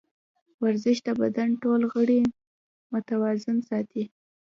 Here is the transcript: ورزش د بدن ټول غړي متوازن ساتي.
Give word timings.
ورزش 0.63 0.97
د 1.07 1.09
بدن 1.21 1.49
ټول 1.63 1.81
غړي 1.93 2.21
متوازن 2.91 3.57
ساتي. 3.69 4.03